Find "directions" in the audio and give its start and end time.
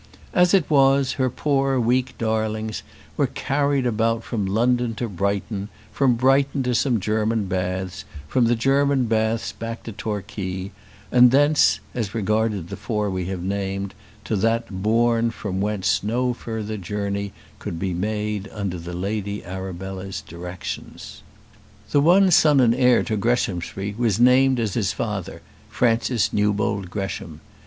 20.21-21.21